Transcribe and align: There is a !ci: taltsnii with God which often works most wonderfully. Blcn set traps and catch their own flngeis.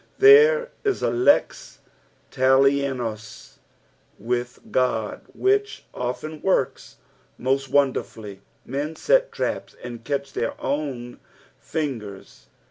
There 0.17 0.71
is 0.83 1.03
a 1.03 1.11
!ci: 1.11 1.77
taltsnii 2.31 3.57
with 4.17 4.59
God 4.71 5.21
which 5.35 5.85
often 5.93 6.41
works 6.41 6.95
most 7.37 7.69
wonderfully. 7.69 8.41
Blcn 8.67 8.97
set 8.97 9.31
traps 9.31 9.75
and 9.83 10.03
catch 10.03 10.33
their 10.33 10.59
own 10.59 11.19
flngeis. 11.63 12.45